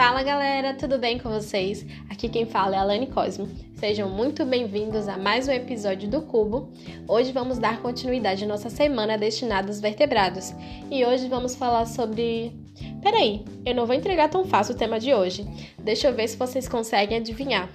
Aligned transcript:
Fala 0.00 0.22
galera, 0.22 0.72
tudo 0.72 0.96
bem 0.96 1.18
com 1.18 1.28
vocês? 1.28 1.84
Aqui 2.08 2.26
quem 2.26 2.46
fala 2.46 2.74
é 2.74 2.78
a 2.78 2.80
Alane 2.80 3.08
Cosme. 3.08 3.46
Sejam 3.74 4.08
muito 4.08 4.46
bem-vindos 4.46 5.06
a 5.06 5.18
mais 5.18 5.46
um 5.46 5.52
episódio 5.52 6.08
do 6.08 6.22
Cubo. 6.22 6.72
Hoje 7.06 7.32
vamos 7.32 7.58
dar 7.58 7.82
continuidade 7.82 8.44
à 8.44 8.46
nossa 8.46 8.70
semana 8.70 9.18
destinada 9.18 9.68
aos 9.68 9.78
vertebrados. 9.78 10.54
E 10.90 11.04
hoje 11.04 11.28
vamos 11.28 11.54
falar 11.54 11.84
sobre. 11.84 12.50
Peraí, 13.02 13.44
eu 13.66 13.74
não 13.74 13.84
vou 13.84 13.94
entregar 13.94 14.30
tão 14.30 14.46
fácil 14.46 14.74
o 14.74 14.78
tema 14.78 14.98
de 14.98 15.12
hoje. 15.12 15.46
Deixa 15.78 16.08
eu 16.08 16.14
ver 16.14 16.28
se 16.28 16.38
vocês 16.38 16.66
conseguem 16.66 17.18
adivinhar. 17.18 17.68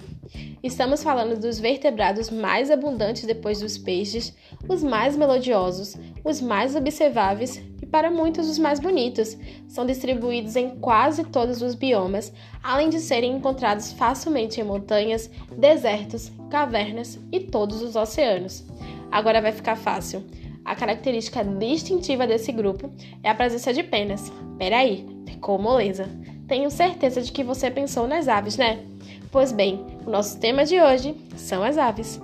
Estamos 0.62 1.02
falando 1.02 1.38
dos 1.38 1.58
vertebrados 1.58 2.30
mais 2.30 2.70
abundantes 2.70 3.24
depois 3.24 3.60
dos 3.60 3.78
peixes, 3.78 4.34
os 4.68 4.82
mais 4.82 5.16
melodiosos, 5.16 5.96
os 6.24 6.40
mais 6.40 6.74
observáveis 6.74 7.62
e, 7.80 7.86
para 7.86 8.10
muitos, 8.10 8.48
os 8.48 8.58
mais 8.58 8.80
bonitos. 8.80 9.36
São 9.68 9.86
distribuídos 9.86 10.56
em 10.56 10.70
quase 10.76 11.24
todos 11.24 11.62
os 11.62 11.74
biomas, 11.74 12.32
além 12.62 12.88
de 12.88 13.00
serem 13.00 13.36
encontrados 13.36 13.92
facilmente 13.92 14.60
em 14.60 14.64
montanhas, 14.64 15.30
desertos, 15.56 16.32
cavernas 16.50 17.18
e 17.30 17.40
todos 17.40 17.82
os 17.82 17.96
oceanos. 17.96 18.64
Agora 19.10 19.40
vai 19.40 19.52
ficar 19.52 19.76
fácil. 19.76 20.24
A 20.64 20.74
característica 20.74 21.44
distintiva 21.44 22.26
desse 22.26 22.50
grupo 22.50 22.90
é 23.22 23.30
a 23.30 23.34
presença 23.34 23.72
de 23.72 23.84
penas. 23.84 24.32
Peraí, 24.58 25.06
ficou 25.26 25.58
moleza. 25.58 26.08
Tenho 26.48 26.70
certeza 26.70 27.22
de 27.22 27.30
que 27.30 27.44
você 27.44 27.70
pensou 27.70 28.08
nas 28.08 28.26
aves, 28.26 28.56
né? 28.56 28.80
Pois 29.30 29.52
bem, 29.52 29.84
o 30.06 30.10
nosso 30.10 30.38
tema 30.38 30.64
de 30.64 30.80
hoje 30.80 31.14
são 31.36 31.62
as 31.62 31.76
aves. 31.76 32.20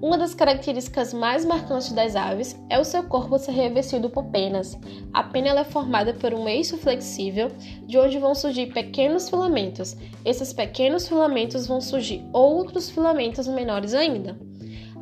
Uma 0.00 0.16
das 0.16 0.32
características 0.34 1.12
mais 1.12 1.44
marcantes 1.44 1.90
das 1.90 2.14
aves 2.14 2.56
é 2.70 2.78
o 2.78 2.84
seu 2.84 3.02
corpo 3.02 3.38
ser 3.38 3.52
revestido 3.52 4.08
por 4.08 4.24
penas. 4.26 4.78
A 5.12 5.24
pena 5.24 5.58
é 5.58 5.64
formada 5.64 6.14
por 6.14 6.32
um 6.32 6.48
eixo 6.48 6.76
flexível, 6.76 7.50
de 7.84 7.98
onde 7.98 8.18
vão 8.18 8.34
surgir 8.34 8.66
pequenos 8.72 9.28
filamentos. 9.28 9.96
Esses 10.24 10.52
pequenos 10.52 11.08
filamentos 11.08 11.66
vão 11.66 11.80
surgir 11.80 12.24
outros 12.32 12.88
filamentos 12.90 13.48
menores 13.48 13.92
ainda. 13.92 14.38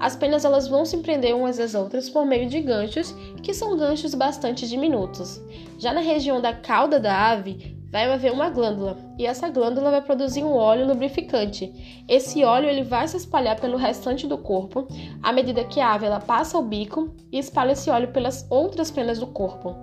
As 0.01 0.17
penas 0.17 0.45
elas 0.45 0.69
vão 0.69 0.85
se 0.85 0.99
prender 0.99 1.35
umas 1.35 1.59
às 1.59 1.75
outras 1.75 2.09
por 2.09 2.25
meio 2.25 2.49
de 2.49 2.61
ganchos, 2.61 3.15
que 3.43 3.53
são 3.53 3.77
ganchos 3.77 4.15
bastante 4.15 4.69
diminutos. 4.69 5.41
Já 5.79 5.93
na 5.93 6.01
região 6.01 6.41
da 6.41 6.55
cauda 6.55 7.01
da 7.01 7.31
ave, 7.31 7.76
vai 7.97 8.13
haver 8.13 8.31
uma 8.31 8.51
glândula 8.51 8.99
e 9.19 9.25
essa 9.25 9.49
glândula 9.49 9.91
vai 9.91 10.03
produzir 10.03 10.45
um 10.45 10.53
óleo 10.53 10.87
lubrificante. 10.87 11.73
Esse 12.07 12.45
óleo 12.45 12.69
ele 12.69 12.83
vai 12.83 13.09
se 13.09 13.17
espalhar 13.17 13.59
pelo 13.59 13.79
restante 13.79 14.27
do 14.27 14.37
corpo 14.37 14.87
à 15.23 15.33
medida 15.33 15.65
que 15.65 15.81
a 15.81 15.95
ave 15.95 16.05
ela 16.05 16.21
passa 16.21 16.59
o 16.59 16.63
bico 16.63 17.15
e 17.33 17.39
espalha 17.39 17.73
esse 17.73 17.89
óleo 17.89 18.09
pelas 18.09 18.47
outras 18.51 18.91
penas 18.91 19.19
do 19.19 19.27
corpo, 19.27 19.75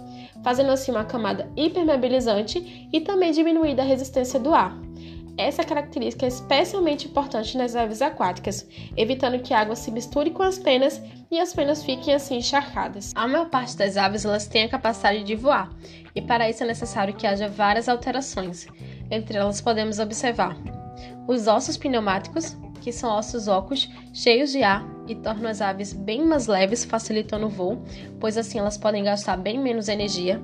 fazendo 0.43 0.71
assim 0.71 0.91
uma 0.91 1.03
camada 1.03 1.49
hipermeabilizante 1.57 2.87
e 2.93 3.01
também 3.01 3.31
diminuir 3.31 3.79
a 3.79 3.83
resistência 3.83 4.39
do 4.39 4.53
ar. 4.53 4.79
Essa 5.37 5.63
característica 5.63 6.25
é 6.25 6.29
especialmente 6.29 7.07
importante 7.07 7.57
nas 7.57 7.75
aves 7.75 8.01
aquáticas, 8.03 8.67
evitando 8.95 9.41
que 9.41 9.53
a 9.53 9.61
água 9.61 9.75
se 9.75 9.89
misture 9.89 10.29
com 10.29 10.43
as 10.43 10.59
penas 10.59 11.01
e 11.31 11.39
as 11.39 11.53
penas 11.53 11.83
fiquem 11.83 12.13
assim 12.13 12.37
encharcadas. 12.37 13.11
A 13.15 13.27
maior 13.27 13.49
parte 13.49 13.75
das 13.75 13.97
aves 13.97 14.25
elas 14.25 14.45
têm 14.45 14.65
a 14.65 14.69
capacidade 14.69 15.23
de 15.23 15.35
voar, 15.35 15.71
e 16.13 16.21
para 16.21 16.47
isso 16.47 16.63
é 16.63 16.67
necessário 16.67 17.15
que 17.15 17.25
haja 17.25 17.47
várias 17.47 17.89
alterações. 17.89 18.67
Entre 19.09 19.37
elas 19.37 19.59
podemos 19.59 19.97
observar 19.97 20.55
os 21.27 21.47
ossos 21.47 21.77
pneumáticos, 21.77 22.55
que 22.83 22.91
são 22.91 23.09
ossos 23.09 23.47
ocos 23.47 23.89
cheios 24.11 24.51
de 24.51 24.61
ar 24.61 24.85
e 25.07 25.15
tornam 25.15 25.49
as 25.49 25.61
aves 25.61 25.93
bem 25.93 26.25
mais 26.25 26.47
leves, 26.47 26.83
facilitando 26.83 27.45
o 27.45 27.49
voo, 27.49 27.81
pois 28.19 28.37
assim 28.37 28.59
elas 28.59 28.77
podem 28.77 29.05
gastar 29.05 29.37
bem 29.37 29.57
menos 29.57 29.87
energia. 29.87 30.41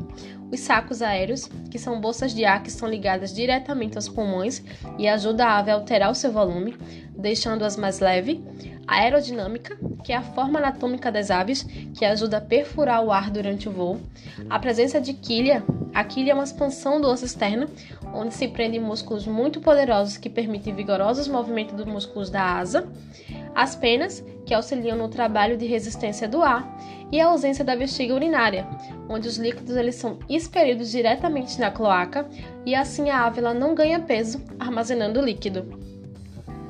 Os 0.49 0.61
sacos 0.61 1.01
aéreos, 1.01 1.49
que 1.69 1.77
são 1.77 1.99
bolsas 1.99 2.33
de 2.33 2.45
ar 2.45 2.63
que 2.63 2.69
estão 2.69 2.87
ligadas 2.87 3.33
diretamente 3.35 3.97
aos 3.97 4.07
pulmões 4.07 4.63
e 4.97 5.07
ajudam 5.07 5.45
a 5.45 5.57
ave 5.57 5.69
a 5.69 5.73
alterar 5.73 6.09
o 6.09 6.15
seu 6.15 6.31
volume, 6.31 6.77
deixando-as 7.15 7.75
mais 7.75 7.99
leve. 7.99 8.41
A 8.87 9.01
aerodinâmica, 9.01 9.77
que 10.03 10.13
é 10.13 10.15
a 10.15 10.23
forma 10.23 10.59
anatômica 10.59 11.11
das 11.11 11.29
aves, 11.29 11.63
que 11.93 12.05
ajuda 12.05 12.37
a 12.37 12.41
perfurar 12.41 13.03
o 13.03 13.11
ar 13.11 13.29
durante 13.29 13.67
o 13.67 13.71
voo. 13.71 13.99
A 14.49 14.57
presença 14.57 14.99
de 14.99 15.13
quilha. 15.13 15.61
A 15.93 16.03
quilha 16.03 16.31
é 16.31 16.33
uma 16.33 16.43
expansão 16.43 17.01
do 17.01 17.07
osso 17.07 17.25
externo, 17.25 17.67
onde 18.13 18.33
se 18.33 18.47
prendem 18.47 18.79
músculos 18.79 19.25
muito 19.25 19.59
poderosos 19.59 20.17
que 20.17 20.29
permitem 20.29 20.75
vigorosos 20.75 21.27
movimentos 21.27 21.75
dos 21.75 21.85
músculos 21.85 22.29
da 22.29 22.43
asa. 22.43 22.87
As 23.55 23.75
penas, 23.75 24.23
que 24.45 24.53
auxiliam 24.53 24.97
no 24.97 25.07
trabalho 25.07 25.57
de 25.57 25.65
resistência 25.65 26.27
do 26.27 26.41
ar. 26.41 26.67
E 27.11 27.19
a 27.19 27.27
ausência 27.27 27.65
da 27.65 27.75
bexiga 27.75 28.13
urinária, 28.13 28.67
onde 29.07 29.27
os 29.27 29.37
líquidos 29.37 29.75
eles 29.75 29.95
são 29.95 30.19
expelidos 30.29 30.91
diretamente 30.91 31.59
na 31.59 31.71
cloaca 31.71 32.27
e 32.63 32.75
assim 32.75 33.09
a 33.09 33.25
ave 33.25 33.41
não 33.41 33.73
ganha 33.73 33.99
peso 33.99 34.39
armazenando 34.59 35.19
líquido. 35.19 35.88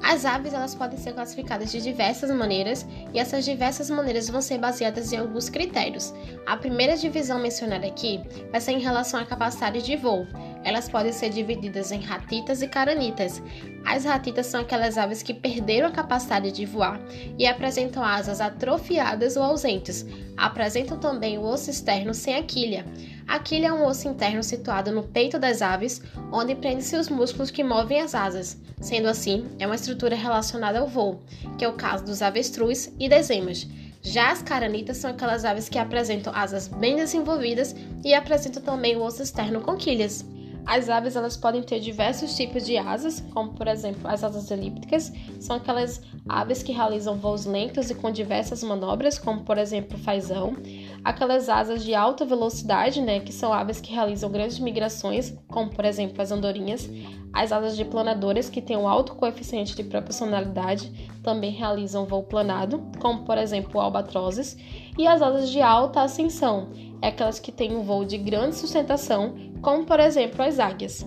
As 0.09 0.25
aves 0.25 0.53
elas 0.53 0.73
podem 0.73 0.97
ser 0.97 1.13
classificadas 1.13 1.71
de 1.71 1.79
diversas 1.79 2.31
maneiras 2.31 2.83
e 3.13 3.19
essas 3.19 3.45
diversas 3.45 3.91
maneiras 3.91 4.27
vão 4.27 4.41
ser 4.41 4.57
baseadas 4.57 5.13
em 5.13 5.17
alguns 5.17 5.49
critérios. 5.49 6.11
A 6.47 6.57
primeira 6.57 6.97
divisão 6.97 7.37
mencionada 7.37 7.85
aqui 7.85 8.19
vai 8.51 8.59
ser 8.59 8.71
em 8.71 8.79
relação 8.79 9.19
à 9.19 9.25
capacidade 9.25 9.83
de 9.83 9.95
voo. 9.95 10.25
Elas 10.63 10.89
podem 10.89 11.11
ser 11.11 11.29
divididas 11.29 11.91
em 11.91 12.01
ratitas 12.01 12.63
e 12.63 12.67
caranitas. 12.67 13.39
As 13.85 14.03
ratitas 14.03 14.47
são 14.47 14.61
aquelas 14.61 14.97
aves 14.97 15.21
que 15.21 15.31
perderam 15.31 15.89
a 15.89 15.91
capacidade 15.91 16.51
de 16.51 16.65
voar 16.65 16.99
e 17.37 17.45
apresentam 17.45 18.03
asas 18.03 18.41
atrofiadas 18.41 19.37
ou 19.37 19.43
ausentes. 19.43 20.07
Apresentam 20.35 20.97
também 20.97 21.37
o 21.37 21.43
osso 21.43 21.69
externo 21.69 22.15
sem 22.15 22.33
a 22.33 22.41
quilha. 22.41 22.83
A 23.29 23.37
quilha 23.37 23.67
é 23.67 23.71
um 23.71 23.85
osso 23.85 24.07
interno 24.07 24.41
situado 24.41 24.91
no 24.91 25.03
peito 25.03 25.37
das 25.37 25.61
aves, 25.61 26.01
onde 26.31 26.55
prende-se 26.55 26.95
os 26.95 27.09
músculos 27.09 27.51
que 27.51 27.63
movem 27.63 28.01
as 28.01 28.15
asas. 28.15 28.57
Sendo 28.81 29.07
assim, 29.07 29.45
é 29.59 29.67
uma 29.67 29.75
estrutura 29.75 30.15
relacionada 30.15 30.79
ao 30.79 30.87
voo, 30.87 31.21
que 31.55 31.63
é 31.63 31.69
o 31.69 31.73
caso 31.73 32.03
dos 32.03 32.23
avestruz 32.23 32.91
e 32.99 33.07
das 33.07 33.29
emas. 33.29 33.67
Já 34.01 34.31
as 34.31 34.41
caranitas 34.41 34.97
são 34.97 35.11
aquelas 35.11 35.45
aves 35.45 35.69
que 35.69 35.77
apresentam 35.77 36.33
asas 36.35 36.67
bem 36.67 36.95
desenvolvidas 36.95 37.75
e 38.03 38.15
apresentam 38.15 38.63
também 38.63 38.95
o 38.95 39.03
osso 39.03 39.21
externo 39.21 39.61
com 39.61 39.77
quilhas. 39.77 40.25
As 40.65 40.89
aves 40.89 41.15
elas 41.15 41.37
podem 41.37 41.61
ter 41.61 41.79
diversos 41.79 42.35
tipos 42.35 42.65
de 42.65 42.77
asas, 42.77 43.23
como 43.31 43.53
por 43.53 43.67
exemplo 43.67 44.07
as 44.07 44.23
asas 44.23 44.49
elípticas, 44.49 45.11
são 45.39 45.55
aquelas 45.55 46.01
aves 46.27 46.63
que 46.63 46.71
realizam 46.71 47.15
voos 47.15 47.45
lentos 47.45 47.91
e 47.91 47.95
com 47.95 48.11
diversas 48.11 48.63
manobras, 48.63 49.19
como 49.19 49.43
por 49.43 49.59
exemplo 49.59 49.97
o 49.97 50.01
fazão. 50.01 50.55
Aquelas 51.03 51.47
asas 51.47 51.83
de 51.83 51.95
alta 51.95 52.25
velocidade, 52.25 53.01
né, 53.01 53.19
que 53.19 53.31
são 53.31 53.53
aves 53.53 53.79
que 53.79 53.93
realizam 53.93 54.29
grandes 54.29 54.59
migrações, 54.59 55.33
como 55.47 55.69
por 55.69 55.85
exemplo 55.85 56.21
as 56.21 56.31
andorinhas. 56.31 56.89
As 57.31 57.51
asas 57.51 57.77
de 57.77 57.85
planadoras, 57.85 58.49
que 58.49 58.61
têm 58.61 58.75
um 58.75 58.87
alto 58.87 59.15
coeficiente 59.15 59.75
de 59.75 59.83
proporcionalidade, 59.83 60.91
também 61.23 61.51
realizam 61.51 62.05
voo 62.05 62.23
planado, 62.23 62.83
como 62.99 63.23
por 63.23 63.37
exemplo 63.37 63.79
albatrozes. 63.79 64.57
E 64.97 65.07
as 65.07 65.21
asas 65.21 65.49
de 65.49 65.61
alta 65.61 66.01
ascensão, 66.01 66.69
é 67.01 67.07
aquelas 67.09 67.39
que 67.39 67.51
têm 67.51 67.75
um 67.75 67.83
voo 67.83 68.03
de 68.03 68.17
grande 68.17 68.55
sustentação, 68.55 69.35
como 69.61 69.85
por 69.85 69.99
exemplo 69.99 70.43
as 70.43 70.59
águias. 70.59 71.05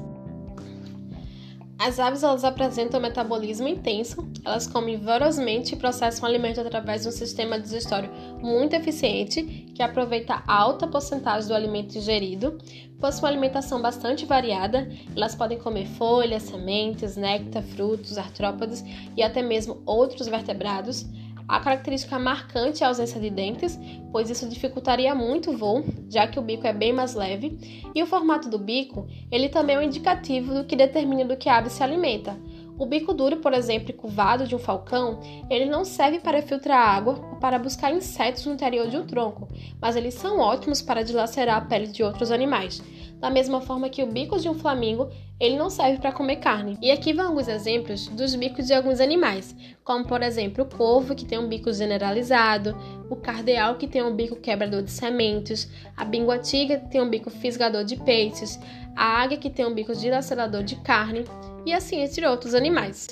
As 1.85 1.99
aves 1.99 2.23
elas 2.23 2.45
apresentam 2.45 3.01
um 3.01 3.03
metabolismo 3.03 3.67
intenso, 3.67 4.25
elas 4.45 4.69
comem 4.69 4.97
vorosmente 4.97 5.75
e 5.75 5.77
processam 5.77 6.29
alimento 6.29 6.61
através 6.61 7.03
de 7.03 7.09
um 7.09 7.11
sistema 7.11 7.59
digestório 7.59 8.09
muito 8.41 8.75
eficiente, 8.75 9.62
que 9.75 9.83
aproveita 9.83 10.43
alta 10.47 10.87
porcentagem 10.87 11.49
do 11.49 11.55
alimento 11.55 11.97
ingerido, 11.97 12.59
possui 13.01 13.23
uma 13.23 13.29
alimentação 13.29 13.81
bastante 13.81 14.25
variada, 14.25 14.89
elas 15.15 15.35
podem 15.35 15.59
comer 15.59 15.87
folhas, 15.87 16.43
sementes, 16.45 17.17
néctar, 17.17 17.63
frutos, 17.63 18.19
artrópodes 18.19 18.85
e 19.17 19.23
até 19.23 19.43
mesmo 19.43 19.83
outros 19.85 20.29
vertebrados. 20.29 21.07
A 21.49 21.59
característica 21.59 22.19
marcante 22.19 22.83
é 22.83 22.87
a 22.87 22.89
ausência 22.89 23.21
de 23.21 23.29
dentes, 23.29 23.79
pois 24.13 24.31
isso 24.31 24.49
dificultaria 24.49 25.15
muito 25.15 25.51
o 25.51 25.57
voo, 25.57 25.85
já 26.09 26.27
que 26.27 26.39
o 26.39 26.43
bico 26.43 26.67
é 26.67 26.73
bem 26.73 26.93
mais 26.93 27.15
leve, 27.15 27.59
e 27.95 28.03
o 28.03 28.07
formato 28.07 28.49
do 28.49 28.59
bico, 28.59 29.09
ele 29.31 29.49
também 29.49 29.77
é 29.77 29.79
um 29.79 29.83
indicativo 29.83 30.55
do 30.55 30.65
que 30.65 30.77
determina 30.77 31.25
do 31.25 31.37
que 31.37 31.49
a 31.49 31.59
ave 31.59 31.69
se 31.69 31.83
alimenta. 31.83 32.39
O 32.79 32.87
bico 32.87 33.13
duro, 33.13 33.37
por 33.37 33.53
exemplo, 33.53 33.93
curvado 33.93 34.47
de 34.47 34.57
um 34.57 34.59
falcão, 34.59 35.21
ele 35.51 35.67
não 35.67 35.85
serve 35.85 36.19
para 36.19 36.43
filtrar 36.43 36.97
água 36.97 37.21
ou 37.33 37.37
para 37.37 37.59
buscar 37.59 37.93
insetos 37.93 38.47
no 38.47 38.55
interior 38.55 38.89
de 38.89 38.97
um 38.97 39.07
tronco, 39.07 39.47
mas 39.81 39.95
eles 39.95 40.15
são 40.15 40.39
ótimos 40.39 40.81
para 40.81 41.05
dilacerar 41.05 41.59
a 41.59 41.61
pele 41.61 41.87
de 41.87 42.03
outros 42.03 42.31
animais 42.31 42.83
da 43.23 43.31
mesma 43.31 43.61
forma 43.61 43.89
que 43.89 44.03
o 44.03 44.07
bico 44.07 44.37
de 44.37 44.49
um 44.49 44.55
flamingo, 44.55 45.09
ele 45.39 45.57
não 45.57 45.71
serve 45.71 45.99
para 45.99 46.11
comer 46.11 46.37
carne. 46.37 46.77
E 46.83 46.91
aqui 46.91 47.13
vão 47.13 47.29
alguns 47.29 47.47
exemplos 47.47 48.09
dos 48.09 48.35
bicos 48.35 48.67
de 48.67 48.75
alguns 48.75 48.99
animais, 49.01 49.55
como 49.85 50.05
por 50.05 50.25
exemplo 50.25 50.65
o 50.65 50.69
corvo, 50.69 51.15
que 51.15 51.25
tem 51.25 51.39
um 51.39 51.49
bico 51.49 51.73
generalizado, 51.73 52.77
o 53.09 53.15
cardeal, 53.15 53.77
que 53.77 53.87
tem 53.87 54.03
um 54.03 54.17
bico 54.17 54.35
quebrador 54.35 54.83
de 54.83 54.91
sementes, 54.91 55.71
a 55.97 56.05
binguatiga, 56.05 56.79
que 56.79 56.91
tem 56.91 57.01
um 57.01 57.09
bico 57.09 57.31
fisgador 57.31 57.85
de 57.85 57.95
peixes, 57.95 58.59
a 58.97 59.23
águia, 59.23 59.39
que 59.39 59.49
tem 59.49 59.65
um 59.65 59.73
bico 59.73 59.95
dilacerador 59.95 60.65
de 60.65 60.75
carne, 60.75 61.25
e 61.65 61.73
assim 61.73 62.03
entre 62.03 62.27
outros 62.27 62.57
animais. 62.57 63.07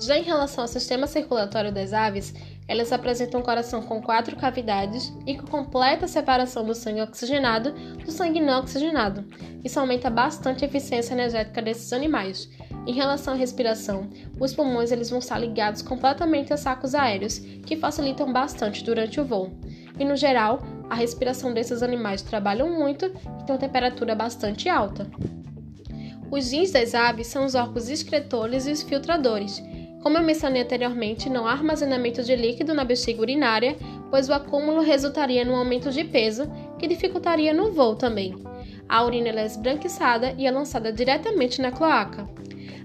Já 0.00 0.16
em 0.16 0.22
relação 0.22 0.64
ao 0.64 0.68
sistema 0.68 1.06
circulatório 1.06 1.70
das 1.70 1.92
aves, 1.92 2.34
Elas 2.68 2.92
apresentam 2.92 3.40
um 3.40 3.42
coração 3.42 3.82
com 3.82 4.00
quatro 4.00 4.36
cavidades 4.36 5.12
e 5.26 5.36
com 5.36 5.46
completa 5.46 6.06
separação 6.06 6.64
do 6.64 6.74
sangue 6.74 7.02
oxigenado 7.02 7.72
do 8.04 8.10
sangue 8.10 8.40
não 8.40 8.60
oxigenado. 8.60 9.24
Isso 9.64 9.78
aumenta 9.78 10.08
bastante 10.08 10.64
a 10.64 10.68
eficiência 10.68 11.14
energética 11.14 11.60
desses 11.60 11.92
animais. 11.92 12.48
Em 12.86 12.92
relação 12.92 13.34
à 13.34 13.36
respiração, 13.36 14.08
os 14.40 14.52
pulmões 14.52 14.90
eles 14.90 15.10
vão 15.10 15.18
estar 15.18 15.38
ligados 15.38 15.82
completamente 15.82 16.52
a 16.52 16.56
sacos 16.56 16.94
aéreos, 16.94 17.38
que 17.38 17.76
facilitam 17.76 18.32
bastante 18.32 18.82
durante 18.82 19.20
o 19.20 19.24
voo. 19.24 19.52
E 19.98 20.04
no 20.04 20.16
geral, 20.16 20.62
a 20.90 20.94
respiração 20.94 21.52
desses 21.54 21.82
animais 21.82 22.22
trabalham 22.22 22.68
muito 22.70 23.06
e 23.06 23.44
tem 23.44 23.54
uma 23.54 23.58
temperatura 23.58 24.14
bastante 24.14 24.68
alta. 24.68 25.06
Os 26.30 26.50
rins 26.50 26.72
das 26.72 26.94
aves 26.94 27.26
são 27.26 27.44
os 27.44 27.54
órgãos 27.54 27.88
excretores 27.88 28.66
e 28.66 28.72
os 28.72 28.82
filtradores. 28.82 29.62
Como 30.02 30.18
eu 30.18 30.22
mencionei 30.22 30.62
anteriormente, 30.62 31.30
não 31.30 31.46
há 31.46 31.52
armazenamento 31.52 32.24
de 32.24 32.34
líquido 32.34 32.74
na 32.74 32.84
bexiga 32.84 33.20
urinária, 33.20 33.76
pois 34.10 34.28
o 34.28 34.34
acúmulo 34.34 34.80
resultaria 34.80 35.44
num 35.44 35.54
aumento 35.54 35.90
de 35.90 36.02
peso, 36.02 36.50
que 36.76 36.88
dificultaria 36.88 37.54
no 37.54 37.70
voo 37.70 37.94
também. 37.94 38.34
A 38.88 39.04
urina 39.04 39.28
é 39.28 39.46
esbranquiçada 39.46 40.34
e 40.36 40.44
é 40.44 40.50
lançada 40.50 40.92
diretamente 40.92 41.62
na 41.62 41.70
cloaca. 41.70 42.28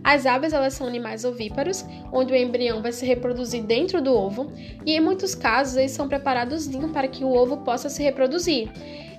As 0.04 0.28
aves 0.28 0.54
elas 0.54 0.76
são 0.76 0.86
animais 0.86 1.26
ovíparos, 1.26 1.84
onde 2.14 2.32
o 2.32 2.36
embrião 2.36 2.84
vai 2.84 2.92
se 2.92 3.06
reproduzir 3.06 3.64
dentro 3.64 4.00
do 4.00 4.14
ovo, 4.14 4.52
e 4.86 4.94
em 4.94 5.02
muitos 5.02 5.34
casos 5.34 5.76
eles 5.76 5.92
são 5.92 6.08
preparados 6.08 6.70
para 6.94 7.08
que 7.08 7.26
o 7.26 7.34
ovo 7.34 7.58
possa 7.58 7.90
se 7.90 8.04
reproduzir. 8.04 8.70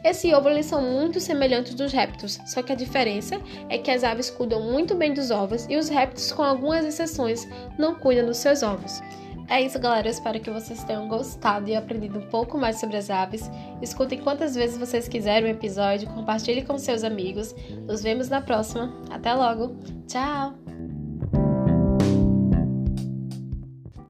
Esse 0.05 0.31
eles 0.31 0.67
são 0.67 0.81
muito 0.81 1.21
semelhantes 1.21 1.75
dos 1.75 1.93
répteis, 1.93 2.41
só 2.47 2.63
que 2.63 2.73
a 2.73 2.77
diferença 2.77 3.41
é 3.69 3.79
que 3.79 3.91
as 3.91 4.05
aves 4.05 4.31
cuidam 4.31 4.63
muito 4.63 4.95
bem 4.95 5.13
dos 5.13 5.31
ovos 5.31 5.67
e 5.69 5.77
os 5.77 5.89
répteis, 5.89 6.33
com 6.33 6.43
algumas 6.43 6.85
exceções, 6.85 7.49
não 7.79 7.95
cuidam 7.95 8.27
dos 8.27 8.39
seus 8.39 8.63
ovos. 8.63 9.03
É 9.49 9.63
isso, 9.63 9.79
galera. 9.79 10.07
Eu 10.07 10.13
espero 10.13 10.39
que 10.41 10.51
vocês 10.51 10.85
tenham 10.85 11.09
gostado 11.09 11.69
e 11.71 11.75
aprendido 11.75 12.19
um 12.19 12.29
pouco 12.29 12.59
mais 12.59 12.79
sobre 12.79 12.99
as 12.99 13.09
aves. 13.09 13.51
Escutem 13.81 14.21
quantas 14.21 14.55
vezes 14.55 14.77
vocês 14.77 15.09
quiserem 15.09 15.51
o 15.51 15.55
episódio, 15.55 16.09
compartilhe 16.11 16.63
com 16.63 16.77
seus 16.77 17.03
amigos. 17.03 17.55
Nos 17.87 18.03
vemos 18.03 18.29
na 18.29 18.43
próxima. 18.43 18.95
Até 19.11 19.33
logo. 19.33 19.75
Tchau! 20.07 20.68